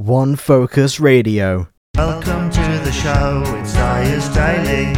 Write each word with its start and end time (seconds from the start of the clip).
One 0.00 0.34
Focus 0.34 0.98
Radio. 0.98 1.68
Welcome 1.94 2.48
to 2.48 2.80
the 2.84 2.90
show, 2.90 3.42
it's 3.58 3.74
Dyer's 3.74 4.30
Daily. 4.30 4.94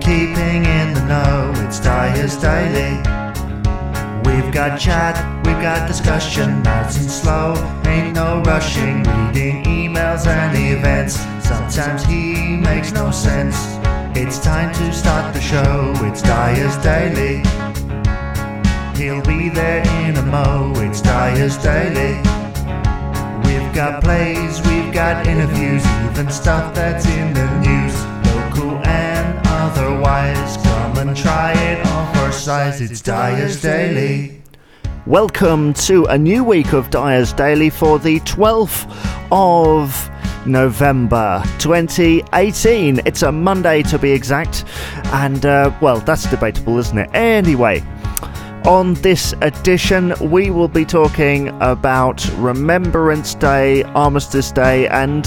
Keeping 0.00 0.64
in 0.64 0.94
the 0.94 1.04
know, 1.06 1.52
it's 1.64 1.78
Dyer's 1.78 2.36
Daily. 2.36 2.96
We've 4.24 4.52
got 4.52 4.80
chat, 4.80 5.14
we've 5.46 5.62
got 5.62 5.86
discussion, 5.86 6.60
nice 6.64 6.96
and 6.96 7.08
slow, 7.08 7.54
ain't 7.86 8.16
no 8.16 8.42
rushing, 8.42 9.04
reading 9.04 9.62
emails 9.62 10.26
and 10.26 10.58
events. 10.58 11.14
Sometimes 11.46 12.02
he 12.02 12.56
makes 12.56 12.90
no 12.90 13.12
sense. 13.12 13.56
It's 14.18 14.40
time 14.40 14.74
to 14.74 14.92
start 14.92 15.32
the 15.34 15.40
show, 15.40 15.92
it's 16.04 16.20
Dyer's 16.20 16.76
Daily. 16.78 17.44
He'll 19.00 19.22
be 19.22 19.50
there 19.50 19.86
in 20.04 20.16
a 20.16 20.22
mo, 20.22 20.72
it's 20.78 21.00
Dyer's 21.00 21.56
Daily. 21.58 22.39
Got 23.80 24.04
plays, 24.04 24.60
we've 24.66 24.92
got 24.92 25.26
interviews, 25.26 25.82
even 26.10 26.30
stuff 26.30 26.74
that's 26.74 27.06
in 27.06 27.32
the 27.32 27.46
news. 27.60 27.94
Local 28.26 28.76
and 28.86 29.40
otherwise, 29.46 30.58
come 30.58 30.98
and 30.98 31.16
try 31.16 31.54
it 31.54 31.86
on 31.86 32.14
for 32.14 32.30
size. 32.30 32.82
It's 32.82 33.00
Dyer's 33.00 33.62
Daily. 33.62 34.42
Welcome 35.06 35.72
to 35.72 36.04
a 36.04 36.18
new 36.18 36.44
week 36.44 36.74
of 36.74 36.90
Dyer's 36.90 37.32
Daily 37.32 37.70
for 37.70 37.98
the 37.98 38.20
12th 38.20 38.84
of 39.32 40.46
November 40.46 41.42
2018. 41.58 43.00
It's 43.06 43.22
a 43.22 43.32
Monday 43.32 43.82
to 43.84 43.98
be 43.98 44.12
exact, 44.12 44.66
and 45.06 45.46
uh, 45.46 45.74
well, 45.80 46.00
that's 46.00 46.28
debatable, 46.28 46.76
isn't 46.76 46.98
it? 46.98 47.08
Anyway. 47.14 47.82
On 48.66 48.92
this 48.94 49.34
edition, 49.40 50.12
we 50.20 50.50
will 50.50 50.68
be 50.68 50.84
talking 50.84 51.48
about 51.60 52.22
Remembrance 52.36 53.34
Day, 53.34 53.84
Armistice 53.84 54.52
Day, 54.52 54.86
and 54.88 55.26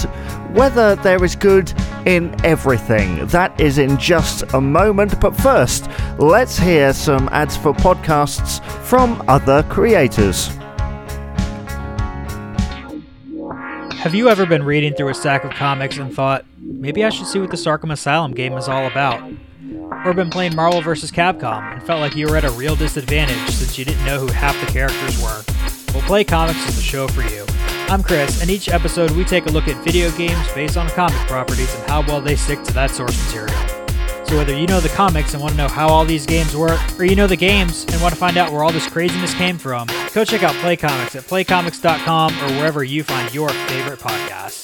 whether 0.52 0.94
there 0.94 1.22
is 1.24 1.34
good 1.34 1.72
in 2.06 2.32
everything. 2.44 3.26
That 3.26 3.60
is 3.60 3.78
in 3.78 3.98
just 3.98 4.44
a 4.54 4.60
moment, 4.60 5.20
but 5.20 5.34
first, 5.36 5.90
let's 6.18 6.56
hear 6.56 6.92
some 6.92 7.28
ads 7.32 7.56
for 7.56 7.72
podcasts 7.72 8.64
from 8.84 9.20
other 9.26 9.64
creators. 9.64 10.48
Have 14.04 14.14
you 14.14 14.28
ever 14.28 14.44
been 14.44 14.64
reading 14.64 14.92
through 14.92 15.08
a 15.08 15.14
stack 15.14 15.44
of 15.44 15.52
comics 15.52 15.96
and 15.96 16.14
thought, 16.14 16.44
maybe 16.58 17.06
I 17.06 17.08
should 17.08 17.26
see 17.26 17.38
what 17.38 17.50
this 17.50 17.64
Arkham 17.64 17.90
Asylum 17.90 18.34
game 18.34 18.52
is 18.52 18.68
all 18.68 18.86
about? 18.86 19.32
Or 20.04 20.12
been 20.12 20.28
playing 20.28 20.54
Marvel 20.54 20.82
vs. 20.82 21.10
Capcom 21.10 21.72
and 21.72 21.82
felt 21.82 22.00
like 22.00 22.14
you 22.14 22.26
were 22.26 22.36
at 22.36 22.44
a 22.44 22.50
real 22.50 22.76
disadvantage 22.76 23.48
since 23.48 23.78
you 23.78 23.86
didn't 23.86 24.04
know 24.04 24.18
who 24.18 24.26
half 24.26 24.60
the 24.60 24.70
characters 24.70 25.18
were? 25.22 25.42
Well, 25.94 26.06
Play 26.06 26.22
Comics 26.22 26.68
is 26.68 26.76
the 26.76 26.82
show 26.82 27.08
for 27.08 27.22
you. 27.22 27.46
I'm 27.88 28.02
Chris, 28.02 28.42
and 28.42 28.50
each 28.50 28.68
episode 28.68 29.10
we 29.12 29.24
take 29.24 29.46
a 29.46 29.50
look 29.50 29.68
at 29.68 29.82
video 29.82 30.10
games 30.18 30.52
based 30.52 30.76
on 30.76 30.86
comic 30.90 31.26
properties 31.26 31.74
and 31.74 31.88
how 31.88 32.02
well 32.02 32.20
they 32.20 32.36
stick 32.36 32.62
to 32.64 32.74
that 32.74 32.90
source 32.90 33.18
material. 33.24 33.56
So 34.26 34.36
whether 34.36 34.54
you 34.54 34.66
know 34.66 34.80
the 34.80 34.90
comics 34.90 35.32
and 35.32 35.40
want 35.42 35.52
to 35.52 35.56
know 35.56 35.68
how 35.68 35.88
all 35.88 36.04
these 36.04 36.26
games 36.26 36.54
work, 36.54 36.78
or 36.98 37.06
you 37.06 37.16
know 37.16 37.26
the 37.26 37.36
games 37.36 37.86
and 37.88 38.02
want 38.02 38.12
to 38.12 38.20
find 38.20 38.36
out 38.36 38.52
where 38.52 38.64
all 38.64 38.72
this 38.72 38.86
craziness 38.86 39.32
came 39.32 39.56
from, 39.56 39.88
go 40.14 40.24
check 40.24 40.42
out 40.44 40.54
Play 40.56 40.76
Comics 40.76 41.16
at 41.16 41.24
playcomics.com 41.24 42.32
or 42.32 42.56
wherever 42.56 42.84
you 42.84 43.02
find 43.02 43.34
your 43.34 43.48
favorite 43.50 43.98
podcasts. 43.98 44.63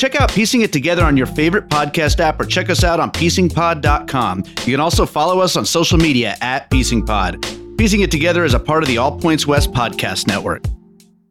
Check 0.00 0.14
out 0.14 0.32
Piecing 0.32 0.62
It 0.62 0.72
Together 0.72 1.04
on 1.04 1.14
your 1.14 1.26
favorite 1.26 1.68
podcast 1.68 2.20
app 2.20 2.40
or 2.40 2.46
check 2.46 2.70
us 2.70 2.84
out 2.84 3.00
on 3.00 3.10
piecingpod.com. 3.10 4.44
You 4.64 4.72
can 4.72 4.80
also 4.80 5.04
follow 5.04 5.40
us 5.40 5.58
on 5.58 5.66
social 5.66 5.98
media 5.98 6.38
at 6.40 6.70
piecingpod. 6.70 7.76
Piecing 7.76 8.00
It 8.00 8.10
Together 8.10 8.42
is 8.44 8.54
a 8.54 8.58
part 8.58 8.82
of 8.82 8.88
the 8.88 8.96
All 8.96 9.18
Points 9.18 9.46
West 9.46 9.72
podcast 9.72 10.26
network. 10.26 10.64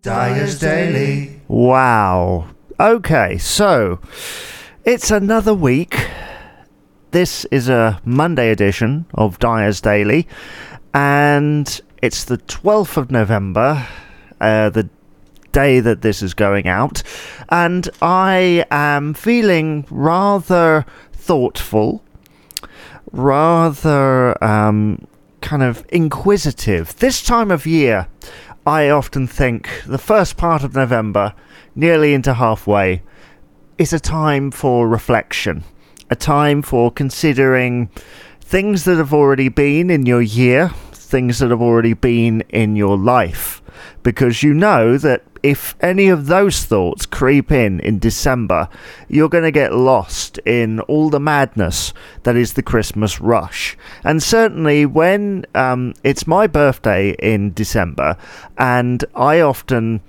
Dyer's 0.04 0.60
Daily. 0.60 1.42
Wow. 1.48 2.48
Okay, 2.80 3.40
so 3.40 4.02
it's 4.86 5.10
another 5.10 5.56
week. 5.56 6.08
This 7.10 7.46
is 7.46 7.70
a 7.70 8.00
Monday 8.06 8.52
edition 8.52 9.08
of 9.16 9.40
Dyer's 9.40 9.82
Daily, 9.82 10.28
and 10.94 11.82
it's 12.04 12.24
the 12.26 12.38
12th 12.38 12.98
of 12.98 13.10
November, 13.10 13.88
uh, 14.40 14.70
the 14.70 14.88
day 15.52 15.80
that 15.80 16.02
this 16.02 16.22
is 16.22 16.34
going 16.34 16.68
out, 16.68 17.04
and 17.50 17.90
I 18.02 18.66
am 18.72 19.14
feeling 19.14 19.86
rather 19.90 20.86
thoughtful, 21.12 22.04
rather 23.12 24.44
um, 24.44 25.08
kind 25.42 25.64
of 25.64 25.86
inquisitive. 25.90 26.96
This 26.98 27.24
time 27.24 27.52
of 27.52 27.66
year, 27.66 28.08
I 28.66 28.90
often 28.90 29.28
think 29.28 29.70
the 29.86 29.98
first 29.98 30.38
part 30.38 30.64
of 30.64 30.76
November, 30.76 31.34
nearly 31.76 32.14
into 32.14 32.34
halfway, 32.34 33.02
is 33.78 33.94
a 33.94 34.00
time 34.00 34.52
for 34.52 34.88
reflection, 34.88 35.64
a 36.10 36.16
time 36.16 36.62
for 36.62 36.92
considering 36.92 37.90
things 38.42 38.84
that 38.84 38.98
have 38.98 39.14
already 39.14 39.48
been 39.48 39.90
in 39.90 40.06
your 40.06 40.22
year, 40.22 40.70
things 40.92 41.40
that 41.40 41.50
have 41.50 41.62
already 41.62 41.94
been 41.94 42.42
in 42.50 42.76
your 42.76 42.98
life, 42.98 43.62
because 44.04 44.44
you 44.44 44.54
know 44.54 44.98
that 44.98 45.24
if 45.44 45.76
any 45.82 46.10
of 46.10 46.28
those 46.28 46.66
thoughts 46.66 47.06
creep 47.06 47.52
in 47.52 47.80
in 47.80 48.00
December, 48.00 48.70
you're 49.08 49.30
going 49.30 49.44
to 49.44 49.52
get 49.52 49.74
lost 49.74 50.38
in 50.40 50.80
all 50.82 51.10
the 51.10 51.20
madness 51.20 51.94
that 52.24 52.36
is 52.36 52.54
the 52.54 52.64
Christmas 52.64 53.20
rush. 53.22 53.78
And 54.04 54.22
certainly 54.22 54.86
when 54.86 55.46
um, 55.56 55.94
it's 56.04 56.28
my 56.28 56.48
birthday 56.48 57.12
in 57.20 57.54
December, 57.54 58.18
and 58.58 59.04
I 59.16 59.42
often 59.42 60.02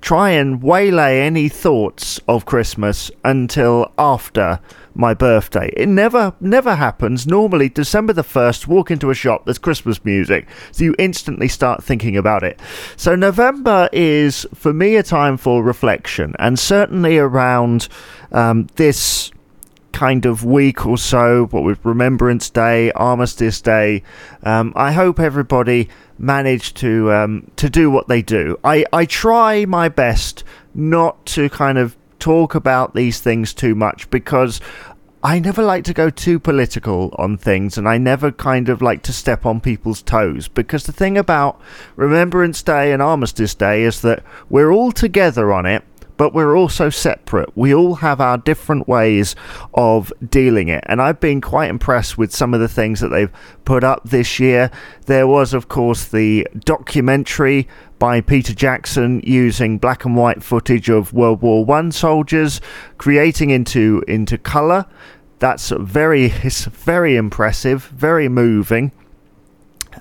try 0.00 0.30
and 0.30 0.62
waylay 0.62 1.20
any 1.20 1.48
thoughts 1.48 2.20
of 2.28 2.44
Christmas 2.44 3.10
until 3.24 3.90
after 3.96 4.60
my 4.94 5.14
birthday. 5.14 5.72
It 5.76 5.88
never 5.88 6.34
never 6.40 6.74
happens. 6.74 7.26
Normally 7.26 7.68
December 7.68 8.12
the 8.12 8.22
1st 8.22 8.66
walk 8.66 8.90
into 8.90 9.10
a 9.10 9.14
shop 9.14 9.44
there's 9.44 9.58
Christmas 9.58 10.04
music 10.04 10.46
so 10.72 10.84
you 10.84 10.94
instantly 10.98 11.48
start 11.48 11.82
thinking 11.82 12.16
about 12.16 12.42
it. 12.42 12.60
So 12.96 13.14
November 13.14 13.88
is 13.92 14.46
for 14.54 14.72
me 14.72 14.96
a 14.96 15.02
time 15.02 15.36
for 15.36 15.62
reflection 15.62 16.34
and 16.38 16.58
certainly 16.58 17.18
around 17.18 17.88
um, 18.32 18.68
this 18.76 19.30
kind 19.94 20.26
of 20.26 20.44
week 20.44 20.84
or 20.84 20.98
so, 20.98 21.46
what 21.46 21.62
with 21.62 21.82
Remembrance 21.84 22.50
Day, 22.50 22.90
Armistice 22.92 23.60
Day. 23.60 24.02
Um, 24.42 24.72
I 24.74 24.92
hope 24.92 25.20
everybody 25.20 25.88
managed 26.18 26.76
to 26.78 27.12
um, 27.12 27.50
to 27.56 27.70
do 27.70 27.90
what 27.90 28.08
they 28.08 28.20
do. 28.20 28.58
I, 28.62 28.84
I 28.92 29.06
try 29.06 29.64
my 29.64 29.88
best 29.88 30.44
not 30.74 31.24
to 31.26 31.48
kind 31.48 31.78
of 31.78 31.96
talk 32.24 32.54
about 32.54 32.94
these 32.94 33.20
things 33.20 33.52
too 33.52 33.74
much 33.74 34.08
because 34.08 34.58
I 35.22 35.38
never 35.40 35.62
like 35.62 35.84
to 35.84 35.92
go 35.92 36.08
too 36.08 36.38
political 36.38 37.14
on 37.18 37.36
things 37.36 37.76
and 37.76 37.86
I 37.86 37.98
never 37.98 38.32
kind 38.32 38.70
of 38.70 38.80
like 38.80 39.02
to 39.02 39.12
step 39.12 39.44
on 39.44 39.60
people's 39.60 40.00
toes 40.00 40.48
because 40.48 40.84
the 40.84 40.92
thing 40.92 41.18
about 41.18 41.60
Remembrance 41.96 42.62
Day 42.62 42.92
and 42.92 43.02
Armistice 43.02 43.54
Day 43.54 43.82
is 43.82 44.00
that 44.00 44.22
we're 44.48 44.72
all 44.72 44.90
together 44.90 45.52
on 45.52 45.66
it 45.66 45.84
but 46.16 46.32
we're 46.32 46.56
also 46.56 46.90
separate. 46.90 47.56
We 47.56 47.74
all 47.74 47.96
have 47.96 48.20
our 48.20 48.38
different 48.38 48.86
ways 48.86 49.34
of 49.74 50.12
dealing 50.26 50.68
it. 50.68 50.84
And 50.86 51.02
I've 51.02 51.18
been 51.18 51.40
quite 51.40 51.70
impressed 51.70 52.16
with 52.16 52.32
some 52.32 52.54
of 52.54 52.60
the 52.60 52.68
things 52.68 53.00
that 53.00 53.08
they've 53.08 53.32
put 53.64 53.82
up 53.82 54.02
this 54.04 54.38
year. 54.38 54.70
There 55.06 55.26
was, 55.26 55.52
of 55.52 55.68
course, 55.68 56.04
the 56.04 56.46
documentary 56.60 57.66
by 58.04 58.20
Peter 58.20 58.52
Jackson 58.52 59.22
using 59.24 59.78
black 59.78 60.04
and 60.04 60.14
white 60.14 60.42
footage 60.42 60.90
of 60.90 61.14
World 61.14 61.40
War 61.40 61.64
One 61.64 61.90
soldiers, 61.90 62.60
creating 62.98 63.48
into 63.48 64.04
into 64.06 64.36
color. 64.36 64.84
That's 65.38 65.70
very 65.70 66.24
it's 66.42 66.66
very 66.66 67.16
impressive, 67.16 67.86
very 67.86 68.28
moving, 68.28 68.92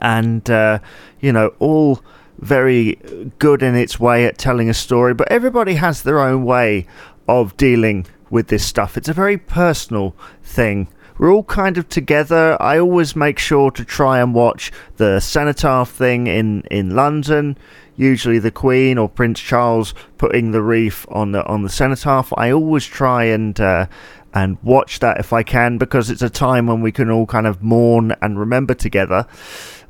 and 0.01 0.49
uh, 0.49 0.79
you 1.21 1.31
know 1.31 1.53
all 1.59 2.01
very 2.39 2.99
good 3.39 3.63
in 3.63 3.73
its 3.73 4.01
way 4.01 4.25
at 4.25 4.37
telling 4.37 4.69
a 4.69 4.73
story, 4.73 5.13
but 5.13 5.31
everybody 5.31 5.75
has 5.75 6.03
their 6.03 6.19
own 6.19 6.43
way 6.43 6.85
of 7.29 7.55
dealing 7.55 8.05
with 8.29 8.49
this 8.49 8.65
stuff. 8.65 8.97
It's 8.97 9.07
a 9.07 9.13
very 9.13 9.37
personal 9.37 10.13
thing 10.43 10.89
we're 11.17 11.33
all 11.33 11.43
kind 11.43 11.77
of 11.77 11.89
together. 11.89 12.57
I 12.61 12.79
always 12.79 13.15
make 13.15 13.39
sure 13.39 13.71
to 13.71 13.85
try 13.85 14.19
and 14.19 14.33
watch 14.33 14.71
the 14.97 15.19
cenotaph 15.19 15.89
thing 15.89 16.27
in 16.27 16.63
in 16.71 16.95
London. 16.95 17.57
Usually, 17.95 18.39
the 18.39 18.51
Queen 18.51 18.97
or 18.97 19.07
Prince 19.07 19.39
Charles 19.39 19.93
putting 20.17 20.51
the 20.51 20.61
wreath 20.61 21.05
on 21.09 21.31
the 21.31 21.45
on 21.45 21.61
the 21.61 21.69
cenotaph. 21.69 22.33
I 22.37 22.51
always 22.51 22.85
try 22.85 23.25
and 23.25 23.59
uh, 23.59 23.85
and 24.33 24.57
watch 24.63 24.99
that 24.99 25.19
if 25.19 25.31
I 25.31 25.43
can 25.43 25.77
because 25.77 26.09
it's 26.09 26.21
a 26.21 26.29
time 26.29 26.65
when 26.67 26.81
we 26.81 26.91
can 26.91 27.09
all 27.11 27.27
kind 27.27 27.45
of 27.45 27.61
mourn 27.61 28.15
and 28.21 28.39
remember 28.39 28.73
together. 28.73 29.27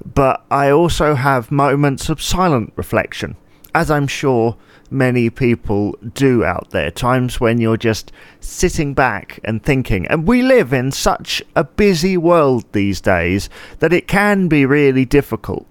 But 0.06 0.44
I 0.52 0.70
also 0.70 1.16
have 1.16 1.50
moments 1.50 2.10
of 2.10 2.22
silent 2.22 2.74
reflection, 2.76 3.38
as 3.74 3.90
I'm 3.90 4.08
sure 4.08 4.58
many 4.90 5.30
people 5.30 5.98
do 6.14 6.44
out 6.44 6.70
there. 6.72 6.92
Times 6.92 7.40
when 7.40 7.60
you're 7.60 7.78
just 7.78 8.12
sitting 8.40 8.94
back 8.94 9.40
and 9.44 9.64
thinking. 9.64 10.08
And 10.08 10.28
we 10.28 10.42
live 10.42 10.74
in 10.74 10.92
such 10.92 11.42
a 11.56 11.64
busy 11.64 12.18
world 12.18 12.66
these 12.72 13.02
days 13.02 13.50
that 13.80 13.94
it 13.94 14.08
can 14.08 14.48
be 14.48 14.66
really 14.66 15.06
difficult. 15.06 15.68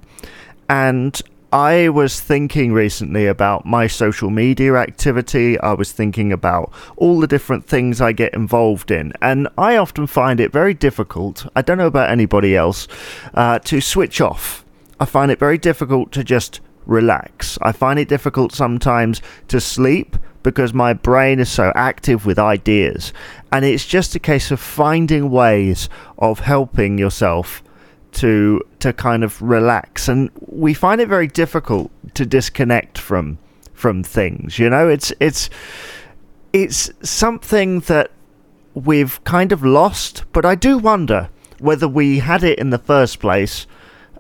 And 0.68 1.20
I 1.52 1.90
was 1.90 2.18
thinking 2.18 2.72
recently 2.72 3.26
about 3.26 3.66
my 3.66 3.86
social 3.86 4.30
media 4.30 4.76
activity. 4.76 5.60
I 5.60 5.74
was 5.74 5.92
thinking 5.92 6.32
about 6.32 6.72
all 6.96 7.20
the 7.20 7.26
different 7.26 7.66
things 7.66 8.00
I 8.00 8.12
get 8.12 8.32
involved 8.32 8.90
in. 8.90 9.12
And 9.20 9.48
I 9.58 9.76
often 9.76 10.06
find 10.06 10.40
it 10.40 10.50
very 10.50 10.72
difficult, 10.72 11.46
I 11.54 11.60
don't 11.60 11.76
know 11.76 11.86
about 11.86 12.08
anybody 12.08 12.56
else, 12.56 12.88
uh, 13.34 13.58
to 13.60 13.82
switch 13.82 14.22
off. 14.22 14.64
I 14.98 15.04
find 15.04 15.30
it 15.30 15.38
very 15.38 15.58
difficult 15.58 16.10
to 16.12 16.24
just 16.24 16.60
relax. 16.86 17.58
I 17.62 17.72
find 17.72 17.98
it 17.98 18.08
difficult 18.08 18.52
sometimes 18.52 19.20
to 19.48 19.60
sleep 19.60 20.16
because 20.42 20.74
my 20.74 20.92
brain 20.92 21.38
is 21.38 21.48
so 21.48 21.72
active 21.74 22.26
with 22.26 22.38
ideas. 22.38 23.12
And 23.50 23.64
it's 23.64 23.86
just 23.86 24.14
a 24.14 24.18
case 24.18 24.50
of 24.50 24.60
finding 24.60 25.30
ways 25.30 25.88
of 26.18 26.40
helping 26.40 26.98
yourself 26.98 27.62
to 28.12 28.60
to 28.78 28.92
kind 28.92 29.24
of 29.24 29.40
relax 29.40 30.06
and 30.06 30.30
we 30.46 30.74
find 30.74 31.00
it 31.00 31.08
very 31.08 31.26
difficult 31.26 31.90
to 32.14 32.26
disconnect 32.26 32.98
from 32.98 33.38
from 33.72 34.04
things 34.04 34.58
you 34.58 34.68
know 34.68 34.86
it's 34.88 35.12
it's 35.18 35.48
it's 36.52 36.90
something 37.02 37.80
that 37.80 38.10
we've 38.74 39.22
kind 39.24 39.50
of 39.50 39.64
lost 39.64 40.24
but 40.32 40.44
i 40.44 40.54
do 40.54 40.76
wonder 40.76 41.30
whether 41.58 41.88
we 41.88 42.18
had 42.18 42.44
it 42.44 42.58
in 42.58 42.70
the 42.70 42.78
first 42.78 43.18
place 43.18 43.66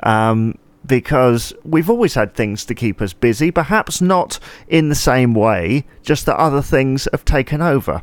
um, 0.04 0.56
because 0.92 1.54
we've 1.64 1.88
always 1.88 2.12
had 2.12 2.34
things 2.34 2.66
to 2.66 2.74
keep 2.74 3.00
us 3.00 3.14
busy 3.14 3.50
perhaps 3.50 4.02
not 4.02 4.38
in 4.68 4.90
the 4.90 4.94
same 4.94 5.32
way 5.32 5.86
just 6.02 6.26
that 6.26 6.36
other 6.36 6.60
things 6.60 7.08
have 7.12 7.24
taken 7.24 7.62
over. 7.62 8.02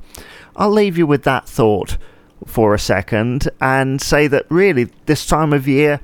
I'll 0.56 0.72
leave 0.72 0.98
you 0.98 1.06
with 1.06 1.22
that 1.22 1.48
thought 1.48 2.00
for 2.48 2.74
a 2.74 2.80
second 2.80 3.48
and 3.62 4.02
say 4.02 4.26
that 4.26 4.48
really 4.50 4.86
this 5.06 5.28
time 5.28 5.54
of 5.54 5.68
year 5.68 6.00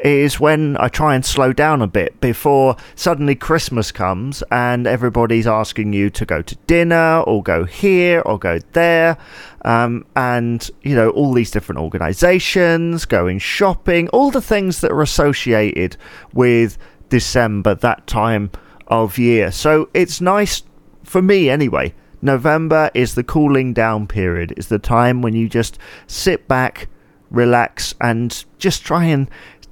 is 0.00 0.38
when 0.38 0.76
I 0.78 0.88
try 0.88 1.14
and 1.14 1.24
slow 1.24 1.52
down 1.52 1.82
a 1.82 1.86
bit 1.86 2.20
before 2.20 2.76
suddenly 2.94 3.34
Christmas 3.34 3.90
comes 3.90 4.42
and 4.50 4.86
everybody's 4.86 5.46
asking 5.46 5.92
you 5.92 6.10
to 6.10 6.26
go 6.26 6.42
to 6.42 6.54
dinner 6.66 7.20
or 7.20 7.42
go 7.42 7.64
here 7.64 8.20
or 8.20 8.38
go 8.38 8.58
there. 8.72 9.16
Um, 9.64 10.06
and, 10.14 10.70
you 10.82 10.94
know, 10.94 11.10
all 11.10 11.32
these 11.32 11.50
different 11.50 11.80
organizations, 11.80 13.04
going 13.04 13.38
shopping, 13.38 14.08
all 14.08 14.30
the 14.30 14.42
things 14.42 14.80
that 14.80 14.92
are 14.92 15.02
associated 15.02 15.96
with 16.32 16.78
December, 17.08 17.74
that 17.74 18.06
time 18.06 18.50
of 18.86 19.18
year. 19.18 19.50
So 19.50 19.88
it's 19.94 20.20
nice 20.20 20.62
for 21.02 21.22
me 21.22 21.48
anyway 21.48 21.94
November 22.22 22.90
is 22.94 23.14
the 23.14 23.24
cooling 23.24 23.72
down 23.72 24.06
period. 24.06 24.52
It's 24.56 24.68
the 24.68 24.78
time 24.78 25.22
when 25.22 25.34
you 25.34 25.48
just 25.48 25.78
sit 26.06 26.48
back, 26.48 26.88
relax, 27.30 27.94
and 28.00 28.44
just 28.58 28.84
try 28.84 29.04
and 29.04 29.28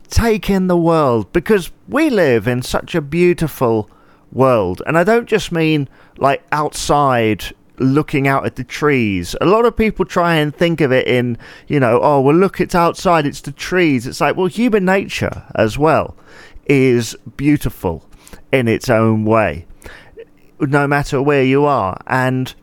take 0.08 0.48
in 0.50 0.66
the 0.66 0.76
world 0.76 1.32
because 1.32 1.70
we 1.88 2.10
live 2.10 2.46
in 2.46 2.62
such 2.62 2.94
a 2.94 3.00
beautiful 3.00 3.90
world. 4.32 4.82
And 4.86 4.98
I 4.98 5.04
don't 5.04 5.28
just 5.28 5.52
mean 5.52 5.88
like 6.18 6.44
outside 6.52 7.54
looking 7.78 8.28
out 8.28 8.46
at 8.46 8.56
the 8.56 8.64
trees. 8.64 9.34
A 9.40 9.46
lot 9.46 9.64
of 9.64 9.76
people 9.76 10.04
try 10.04 10.36
and 10.36 10.54
think 10.54 10.80
of 10.80 10.92
it 10.92 11.06
in, 11.08 11.36
you 11.66 11.80
know, 11.80 12.00
oh, 12.02 12.20
well, 12.20 12.36
look, 12.36 12.60
it's 12.60 12.74
outside, 12.74 13.26
it's 13.26 13.40
the 13.40 13.52
trees. 13.52 14.06
It's 14.06 14.20
like, 14.20 14.36
well, 14.36 14.46
human 14.46 14.84
nature 14.84 15.44
as 15.54 15.76
well 15.76 16.16
is 16.66 17.16
beautiful 17.36 18.08
in 18.52 18.68
its 18.68 18.88
own 18.88 19.24
way 19.24 19.66
no 20.60 20.86
matter 20.86 21.20
where 21.20 21.42
you 21.42 21.64
are. 21.64 21.98
And 22.06 22.54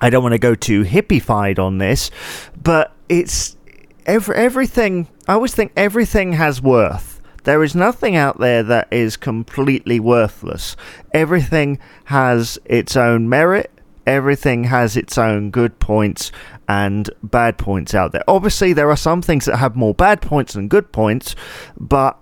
I 0.00 0.10
don't 0.10 0.22
want 0.22 0.34
to 0.34 0.38
go 0.38 0.54
too 0.54 0.84
hippified 0.84 1.58
on 1.58 1.78
this, 1.78 2.10
but 2.62 2.92
it's 3.08 3.56
every, 4.08 4.34
everything. 4.34 5.06
I 5.28 5.34
always 5.34 5.54
think 5.54 5.72
everything 5.76 6.32
has 6.32 6.60
worth. 6.60 7.20
There 7.44 7.62
is 7.62 7.74
nothing 7.74 8.16
out 8.16 8.38
there 8.40 8.62
that 8.64 8.88
is 8.90 9.16
completely 9.16 10.00
worthless. 10.00 10.76
Everything 11.14 11.78
has 12.06 12.58
its 12.64 12.96
own 12.96 13.28
merit. 13.28 13.70
Everything 14.06 14.64
has 14.64 14.96
its 14.96 15.18
own 15.18 15.50
good 15.50 15.78
points 15.78 16.32
and 16.66 17.10
bad 17.22 17.58
points 17.58 17.94
out 17.94 18.12
there. 18.12 18.24
Obviously, 18.26 18.72
there 18.72 18.90
are 18.90 18.96
some 18.96 19.22
things 19.22 19.44
that 19.44 19.58
have 19.58 19.76
more 19.76 19.94
bad 19.94 20.22
points 20.22 20.54
than 20.54 20.68
good 20.68 20.92
points, 20.92 21.36
but 21.78 22.18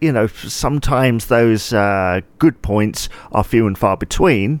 you 0.00 0.12
know, 0.12 0.26
sometimes 0.26 1.26
those 1.26 1.72
uh, 1.72 2.20
good 2.38 2.60
points 2.62 3.08
are 3.32 3.44
few 3.44 3.66
and 3.66 3.78
far 3.78 3.96
between, 3.96 4.60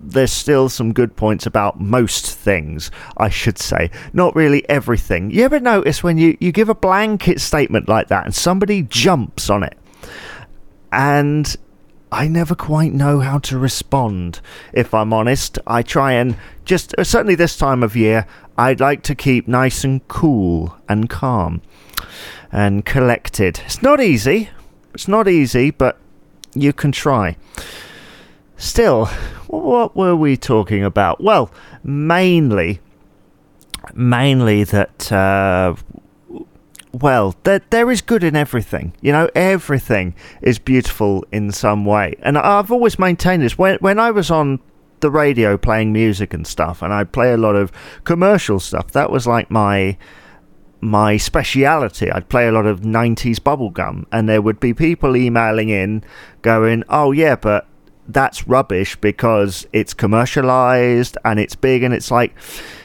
there's 0.00 0.32
still 0.32 0.68
some 0.68 0.92
good 0.92 1.16
points 1.16 1.46
about 1.46 1.80
most 1.80 2.34
things, 2.34 2.90
I 3.16 3.28
should 3.28 3.58
say. 3.58 3.90
Not 4.12 4.34
really 4.36 4.68
everything. 4.68 5.30
You 5.30 5.44
ever 5.44 5.60
notice 5.60 6.02
when 6.02 6.18
you, 6.18 6.36
you 6.40 6.52
give 6.52 6.68
a 6.68 6.74
blanket 6.74 7.40
statement 7.40 7.88
like 7.88 8.08
that 8.08 8.24
and 8.24 8.34
somebody 8.34 8.82
jumps 8.82 9.50
on 9.50 9.62
it? 9.62 9.76
And 10.92 11.54
I 12.10 12.28
never 12.28 12.54
quite 12.54 12.92
know 12.94 13.20
how 13.20 13.38
to 13.40 13.58
respond, 13.58 14.40
if 14.72 14.94
I'm 14.94 15.12
honest. 15.12 15.58
I 15.66 15.82
try 15.82 16.12
and 16.12 16.36
just, 16.64 16.94
uh, 16.96 17.04
certainly 17.04 17.34
this 17.34 17.56
time 17.56 17.82
of 17.82 17.96
year, 17.96 18.26
I'd 18.56 18.80
like 18.80 19.02
to 19.04 19.14
keep 19.14 19.46
nice 19.46 19.84
and 19.84 20.06
cool 20.08 20.76
and 20.88 21.10
calm 21.10 21.60
and 22.50 22.84
collected. 22.84 23.60
It's 23.66 23.82
not 23.82 24.00
easy. 24.00 24.50
It's 24.94 25.08
not 25.08 25.28
easy, 25.28 25.70
but 25.70 25.98
you 26.54 26.72
can 26.72 26.92
try. 26.92 27.36
Still, 28.58 29.06
what 29.46 29.96
were 29.96 30.16
we 30.16 30.36
talking 30.36 30.82
about? 30.82 31.22
Well, 31.22 31.50
mainly, 31.84 32.80
mainly 33.94 34.64
that. 34.64 35.10
Uh, 35.12 35.76
well, 36.92 37.36
there, 37.44 37.60
there 37.70 37.88
is 37.88 38.02
good 38.02 38.24
in 38.24 38.34
everything. 38.34 38.94
You 39.00 39.12
know, 39.12 39.30
everything 39.36 40.16
is 40.42 40.58
beautiful 40.58 41.24
in 41.30 41.52
some 41.52 41.84
way. 41.84 42.16
And 42.20 42.36
I've 42.36 42.72
always 42.72 42.98
maintained 42.98 43.44
this. 43.44 43.56
When, 43.56 43.76
when 43.76 44.00
I 44.00 44.10
was 44.10 44.28
on 44.28 44.58
the 44.98 45.10
radio 45.10 45.56
playing 45.56 45.92
music 45.92 46.34
and 46.34 46.44
stuff, 46.44 46.82
and 46.82 46.92
I 46.92 47.04
play 47.04 47.32
a 47.32 47.36
lot 47.36 47.54
of 47.54 47.70
commercial 48.02 48.58
stuff, 48.58 48.90
that 48.90 49.12
was 49.12 49.24
like 49.26 49.52
my 49.52 49.96
my 50.80 51.16
speciality. 51.16 52.10
I'd 52.10 52.28
play 52.28 52.48
a 52.48 52.52
lot 52.52 52.66
of 52.66 52.80
90s 52.80 53.36
bubblegum, 53.36 54.06
and 54.10 54.28
there 54.28 54.42
would 54.42 54.58
be 54.58 54.74
people 54.74 55.16
emailing 55.16 55.68
in 55.68 56.02
going, 56.42 56.82
Oh, 56.88 57.12
yeah, 57.12 57.36
but 57.36 57.67
that's 58.08 58.48
rubbish 58.48 58.96
because 58.96 59.66
it's 59.72 59.94
commercialized 59.94 61.16
and 61.24 61.38
it's 61.38 61.54
big, 61.54 61.82
and 61.82 61.94
it's 61.94 62.10
like, 62.10 62.34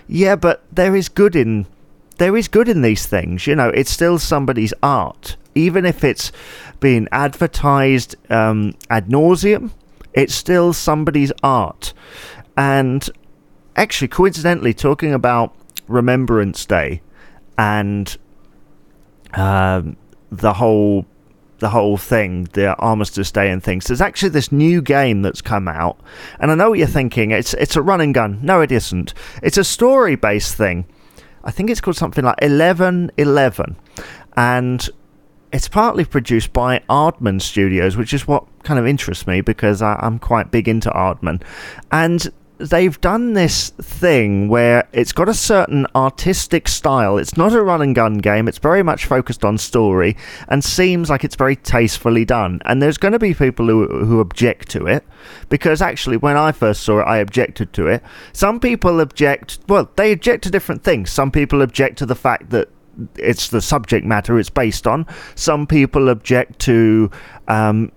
Yeah, 0.08 0.36
but 0.36 0.64
there 0.72 0.96
is 0.96 1.10
good 1.10 1.36
in. 1.36 1.66
There 2.18 2.38
is 2.38 2.48
good 2.48 2.70
in 2.70 2.82
these 2.82 3.08
things, 3.08 3.48
you 3.48 3.56
know. 3.56 3.70
It's 3.70 3.90
still 3.90 4.20
somebody's 4.20 4.74
art, 4.84 5.36
even 5.56 5.86
if 5.86 6.04
it's 6.04 6.32
being 6.80 7.08
advertised 7.12 8.16
um, 8.30 8.76
ad 8.90 9.08
nauseum. 9.08 9.72
It's 10.14 10.36
still 10.36 10.74
somebody's 10.74 11.32
art, 11.42 11.94
and 12.56 13.10
actually, 13.76 14.10
coincidentally, 14.10 14.74
talking 14.76 15.12
about 15.14 15.56
Remembrance 15.88 16.66
Day, 16.66 17.02
and 17.58 18.16
um, 19.34 19.98
the 20.32 20.54
whole 20.54 21.08
the 21.64 21.70
whole 21.70 21.96
thing, 21.96 22.44
the 22.52 22.76
Armistice 22.76 23.32
Day 23.32 23.50
and 23.50 23.64
things. 23.64 23.86
There's 23.86 24.02
actually 24.02 24.30
this 24.30 24.52
new 24.52 24.82
game 24.82 25.22
that's 25.22 25.42
come 25.42 25.70
out, 25.70 25.98
and 26.42 26.52
I 26.52 26.56
know 26.56 26.72
what 26.72 26.78
you're 26.78 26.88
thinking. 26.88 27.32
It's 27.32 27.54
it's 27.54 27.78
a 27.78 27.82
run 27.82 28.02
and 28.02 28.14
gun. 28.14 28.40
No, 28.42 28.60
it 28.60 28.70
isn't. 28.70 29.14
It's 29.42 29.58
a 29.58 29.64
story 29.64 30.18
based 30.18 30.56
thing. 30.56 30.86
I 31.46 31.52
think 31.52 31.70
it's 31.70 31.80
called 31.80 31.96
something 31.96 32.26
like 32.26 32.36
Eleven 32.42 33.12
Eleven, 33.16 33.78
and 34.36 34.90
it's 35.54 35.70
partly 35.70 36.04
produced 36.04 36.52
by 36.52 36.80
Aardman 36.90 37.42
Studios, 37.42 37.96
which 37.96 38.14
is 38.14 38.28
what 38.28 38.46
kind 38.64 38.78
of 38.78 38.86
interests 38.86 39.26
me 39.26 39.40
because 39.40 39.82
I, 39.82 39.98
am 40.06 40.20
quite 40.20 40.52
big 40.52 40.68
into 40.68 40.90
Aardman. 40.90 41.42
And 41.94 42.30
they've 42.64 43.00
done 43.02 43.34
this 43.34 43.70
thing 43.72 44.48
where 44.48 44.88
it's 44.94 45.12
got 45.12 45.28
a 45.28 45.34
certain 45.34 45.86
artistic 45.96 46.68
style. 46.68 47.18
It's 47.18 47.36
not 47.38 47.54
a 47.54 47.62
run 47.62 47.82
and 47.82 47.94
gun 47.94 48.18
game. 48.18 48.48
It's 48.48 48.58
very 48.58 48.84
much 48.84 49.06
focused 49.06 49.44
on 49.44 49.58
story 49.58 50.16
and 50.48 50.64
seems 50.64 51.10
like 51.10 51.24
it's 51.24 51.36
very 51.36 51.56
tastefully 51.56 52.26
done. 52.26 52.62
And 52.66 52.82
there's 52.82 52.98
going 52.98 53.12
to 53.12 53.20
be 53.20 53.34
people 53.34 53.68
who 53.68 53.88
who 54.06 54.20
object 54.20 54.70
to 54.70 54.88
it 54.88 55.04
because 55.50 55.82
actually 55.82 56.18
when 56.18 56.38
I 56.38 56.52
first 56.52 56.84
saw 56.84 57.00
it 57.00 57.04
I 57.04 57.18
objected 57.18 57.74
to 57.74 57.88
it. 57.88 58.04
Some 58.32 58.60
people 58.60 59.02
object 59.02 59.60
well, 59.68 59.90
they 59.96 60.12
object 60.12 60.44
to 60.46 60.50
different 60.50 60.84
things. 60.84 61.12
Some 61.12 61.32
people 61.32 61.62
object 61.62 61.98
to 62.00 62.06
the 62.06 62.16
fact 62.16 62.50
that 62.52 62.70
it's 63.18 63.50
the 63.50 63.62
subject 63.62 64.06
matter 64.06 64.40
it's 64.40 64.50
based 64.50 64.88
on. 64.88 65.06
Some 65.36 65.68
people 65.68 66.10
object 66.10 66.60
to 66.60 67.10
um, 67.48 67.92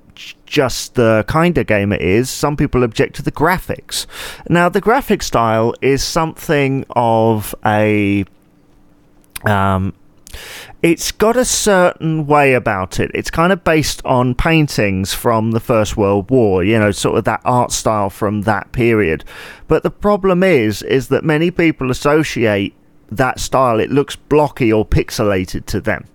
just 0.47 0.95
the 0.95 1.25
kind 1.29 1.57
of 1.59 1.67
game 1.67 1.93
it 1.93 2.01
is. 2.01 2.31
Some 2.31 2.57
people 2.57 2.83
object 2.83 3.17
to 3.17 3.23
the 3.23 3.33
graphics. 3.33 4.07
Now, 4.49 4.69
the 4.69 4.81
graphic 4.81 5.23
style 5.23 5.75
is 5.81 6.03
something 6.03 6.85
of 6.91 7.55
a. 7.65 8.25
Um, 9.45 9.95
it's 10.83 11.13
got 11.13 11.37
a 11.37 11.45
certain 11.45 12.27
way 12.27 12.53
about 12.53 13.01
it. 13.01 13.11
It's 13.15 13.31
kind 13.31 13.53
of 13.53 13.65
based 13.65 14.05
on 14.05 14.35
paintings 14.35 15.15
from 15.15 15.53
the 15.53 15.61
First 15.61 15.97
World 15.97 16.31
War, 16.31 16.63
you 16.63 16.79
know, 16.79 16.91
sort 16.91 17.17
of 17.17 17.25
that 17.25 17.41
art 17.45 17.73
style 17.73 18.11
from 18.11 18.43
that 18.43 18.73
period. 18.73 19.25
But 19.67 19.83
the 19.83 19.91
problem 19.91 20.43
is, 20.43 20.83
is 20.83 21.09
that 21.09 21.25
many 21.25 21.51
people 21.51 21.91
associate 21.91 22.75
that 23.11 23.41
style. 23.41 23.81
It 23.81 23.91
looks 23.91 24.17
blocky 24.17 24.73
or 24.73 24.85
pixelated 24.85 25.65
to 25.67 25.81
them 25.81 26.07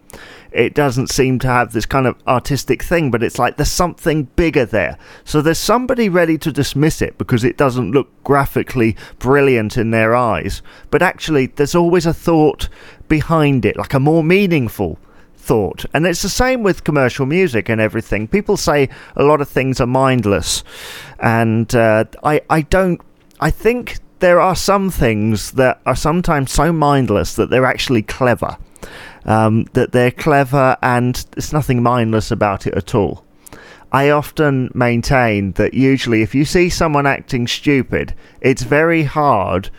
it 0.52 0.74
doesn't 0.74 1.08
seem 1.08 1.40
to 1.40 1.48
have 1.48 1.72
this 1.72 1.86
kind 1.86 2.06
of 2.06 2.16
artistic 2.28 2.84
thing, 2.84 3.10
but 3.10 3.24
it's 3.24 3.40
like 3.40 3.58
there's 3.58 3.72
something 3.72 4.24
bigger 4.36 4.66
there. 4.66 4.98
So 5.24 5.42
there's 5.42 5.58
somebody 5.58 6.10
ready 6.10 6.38
to 6.40 6.52
dismiss 6.52 7.02
it 7.02 7.18
because 7.18 7.44
it 7.44 7.58
doesn't 7.58 7.92
look 7.92 8.10
graphically 8.24 8.98
brilliant 9.20 9.78
in 9.78 9.92
their 9.92 10.14
eyes. 10.16 10.62
But 10.90 11.02
actually, 11.02 11.48
there's 11.48 11.76
always 11.76 12.06
a 12.06 12.14
thought 12.14 12.68
behind 13.08 13.66
it, 13.66 13.78
like 13.78 13.94
a 13.94 14.00
more 14.00 14.24
meaningful 14.24 15.00
thought. 15.38 15.86
And 15.94 16.06
it's 16.06 16.22
the 16.22 16.30
same 16.30 16.64
with 16.64 16.84
commercial 16.84 17.26
music 17.26 17.70
and 17.70 17.80
everything. 17.80 18.28
People 18.28 18.58
say 18.58 18.90
a 19.16 19.24
lot 19.24 19.42
of 19.42 19.50
things 19.50 19.80
are 19.80 19.88
mindless. 19.88 20.64
And 21.20 21.74
uh, 21.74 22.06
I, 22.24 22.42
I 22.50 22.62
don't, 22.62 23.02
I 23.40 23.52
think 23.52 24.00
there 24.20 24.40
are 24.40 24.56
some 24.56 24.92
things 24.92 25.52
that 25.54 25.82
are 25.86 25.96
sometimes 25.96 26.52
so 26.52 26.72
mindless 26.72 27.36
that 27.36 27.50
they're 27.50 27.66
actually 27.66 28.04
clever 28.04 28.58
um, 29.26 29.66
that 29.74 29.92
they're 29.92 30.12
clever 30.12 30.78
and 30.82 31.16
there's 31.32 31.54
nothing 31.54 31.84
mindless 31.84 32.32
about 32.32 32.68
it 32.68 32.74
at 32.76 32.96
all. 32.96 33.26
I 33.92 34.10
often 34.10 34.72
maintain 34.74 35.52
that 35.54 35.74
usually 35.74 36.22
if 36.22 36.34
you 36.34 36.46
see 36.46 36.70
someone 36.70 37.06
acting 37.06 37.46
stupid, 37.48 38.14
it's 38.40 38.64
very 38.64 39.04
hard 39.04 39.70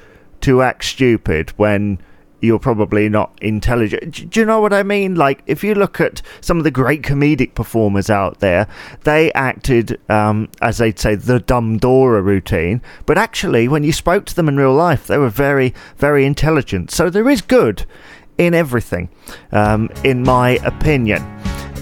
to 0.42 0.61
act 0.61 0.85
stupid 0.85 1.50
when 1.56 1.99
you're 2.42 2.59
probably 2.59 3.09
not 3.09 3.38
intelligent. 3.40 4.28
Do 4.30 4.40
you 4.40 4.44
know 4.44 4.61
what 4.61 4.73
I 4.73 4.82
mean? 4.82 5.14
Like, 5.14 5.42
if 5.47 5.62
you 5.62 5.75
look 5.75 6.00
at 6.00 6.21
some 6.40 6.59
of 6.59 6.64
the 6.64 6.73
great 6.73 7.02
comedic 7.02 7.54
performers 7.54 8.11
out 8.11 8.40
there, 8.40 8.66
they 9.04 9.32
acted, 9.32 9.99
um, 10.11 10.49
as 10.61 10.78
they'd 10.78 10.99
say, 10.99 11.14
the 11.14 11.38
dumb 11.38 11.78
Dora 11.78 12.21
routine. 12.21 12.82
But 13.06 13.16
actually, 13.16 13.68
when 13.68 13.85
you 13.85 13.92
spoke 13.92 14.26
to 14.26 14.35
them 14.35 14.49
in 14.49 14.56
real 14.56 14.75
life, 14.75 15.06
they 15.06 15.18
were 15.18 15.30
very, 15.30 15.73
very 15.97 16.26
intelligent. 16.26 16.90
So 16.90 17.09
there 17.09 17.30
is 17.30 17.40
good 17.40 17.87
in 18.46 18.54
everything, 18.54 19.08
um, 19.52 19.88
in 20.04 20.22
my 20.22 20.58
opinion. 20.64 21.22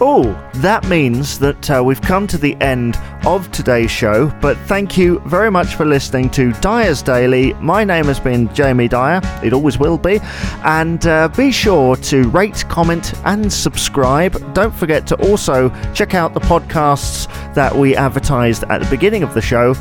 Oh, 0.02 0.32
that 0.56 0.88
means 0.88 1.38
that 1.40 1.70
uh, 1.70 1.84
we've 1.84 2.00
come 2.00 2.26
to 2.28 2.38
the 2.38 2.54
end 2.62 2.96
of 3.26 3.52
today's 3.52 3.90
show, 3.90 4.28
but 4.40 4.56
thank 4.60 4.96
you 4.96 5.18
very 5.26 5.50
much 5.50 5.74
for 5.74 5.84
listening 5.84 6.30
to 6.30 6.54
Dyer's 6.54 7.02
Daily. 7.02 7.52
My 7.54 7.84
name 7.84 8.06
has 8.06 8.18
been 8.18 8.52
Jamie 8.54 8.88
Dyer, 8.88 9.20
it 9.44 9.52
always 9.52 9.78
will 9.78 9.98
be, 9.98 10.18
and 10.64 11.06
uh, 11.06 11.28
be 11.28 11.52
sure 11.52 11.96
to 11.96 12.30
rate, 12.30 12.64
comment, 12.70 13.12
and 13.26 13.52
subscribe. 13.52 14.54
Don't 14.54 14.74
forget 14.74 15.06
to 15.08 15.16
also 15.28 15.68
check 15.92 16.14
out 16.14 16.32
the 16.32 16.40
podcasts 16.40 17.26
that 17.54 17.76
we 17.76 17.94
advertised 17.94 18.64
at 18.70 18.80
the 18.80 18.88
beginning 18.88 19.22
of 19.22 19.34
the 19.34 19.42
show. 19.42 19.74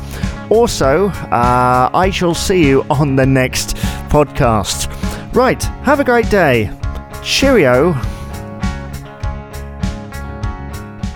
Also, 0.50 1.08
uh, 1.08 1.88
I 1.94 2.10
shall 2.10 2.34
see 2.34 2.66
you 2.66 2.84
on 2.90 3.16
the 3.16 3.24
next 3.24 3.74
podcast. 4.10 4.99
Right, 5.32 5.62
have 5.84 6.00
a 6.00 6.04
great 6.04 6.28
day. 6.28 6.76
Cheerio. 7.22 7.92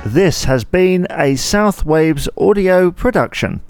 This 0.07 0.45
has 0.45 0.63
been 0.63 1.09
a 1.11 1.35
South 1.35 1.85
Waves 1.85 2.29
audio 2.39 2.93
production. 2.93 3.61